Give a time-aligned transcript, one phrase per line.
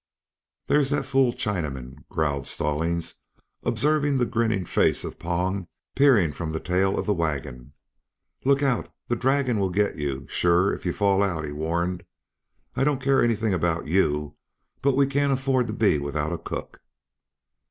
[0.65, 3.19] "There's that fool Chinaman," growled Stallings,
[3.61, 7.73] observing the grinning face of Pong peering from the tail of the wagon.
[8.43, 12.03] "Look out, the dragon will get you, sure, if you fall out!" he warned.
[12.75, 14.35] "I don't care anything about you,
[14.81, 16.81] but we can't afford to be without a cook."